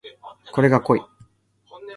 [0.51, 1.01] これが濃い